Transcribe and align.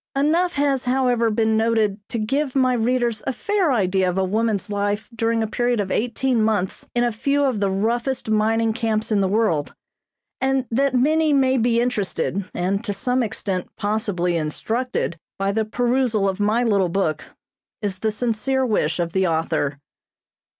Enough 0.15 0.53
has, 0.55 0.85
however, 0.85 1.29
been 1.29 1.55
noted 1.55 1.99
to 2.09 2.17
give 2.17 2.55
my 2.55 2.73
readers 2.73 3.21
a 3.27 3.31
fair 3.33 3.71
idea 3.71 4.09
of 4.09 4.17
a 4.17 4.23
woman's 4.23 4.71
life 4.71 5.07
during 5.13 5.43
a 5.43 5.47
period 5.47 5.79
of 5.79 5.91
eighteen 5.91 6.41
months 6.41 6.87
in 6.95 7.03
a 7.03 7.11
few 7.11 7.43
of 7.43 7.59
the 7.59 7.69
roughest 7.69 8.27
mining 8.27 8.73
camps 8.73 9.11
in 9.11 9.21
the 9.21 9.27
world; 9.27 9.75
and 10.41 10.65
that 10.71 10.95
many 10.95 11.33
may 11.33 11.55
be 11.55 11.79
interested, 11.79 12.49
and 12.55 12.83
to 12.83 12.93
some 12.93 13.21
extent 13.21 13.69
possibly 13.75 14.35
instructed 14.35 15.19
by 15.37 15.51
the 15.51 15.65
perusal 15.65 16.27
of 16.27 16.39
my 16.39 16.63
little 16.63 16.89
book, 16.89 17.23
is 17.83 17.99
the 17.99 18.11
sincere 18.11 18.65
wish 18.65 18.99
of 18.99 19.13
the 19.13 19.27
author. 19.27 19.77